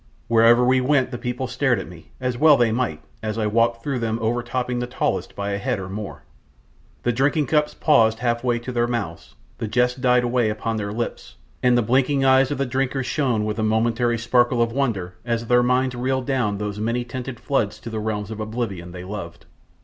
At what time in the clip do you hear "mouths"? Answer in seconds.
8.87-9.35